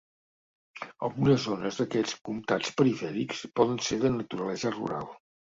Algunes 1.07 1.43
zones 1.43 1.77
d'aquests 1.81 2.15
comptats 2.29 2.73
perifèrics 2.81 3.45
poden 3.61 3.79
ser 3.91 4.03
de 4.07 4.15
naturalesa 4.19 4.77
rural. 4.81 5.11